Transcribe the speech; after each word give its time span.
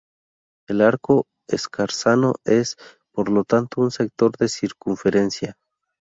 El 0.67 0.81
arco 0.81 1.27
escarzano 1.47 2.33
es, 2.43 2.75
por 3.11 3.29
lo 3.29 3.43
tanto 3.43 3.81
un 3.81 3.91
sector 3.91 4.31
de 4.35 4.47
circunferencia. 4.47 5.59